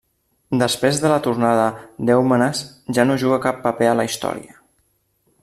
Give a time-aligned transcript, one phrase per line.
[0.61, 1.67] Després de la tornada
[2.09, 2.63] d'Èumenes
[2.99, 4.59] ja no juga cap paper a la història.